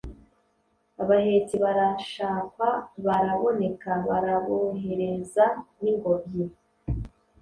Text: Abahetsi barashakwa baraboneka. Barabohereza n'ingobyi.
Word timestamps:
Abahetsi 1.03 1.55
barashakwa 1.63 2.69
baraboneka. 3.05 3.89
Barabohereza 4.07 5.45
n'ingobyi. 5.81 6.45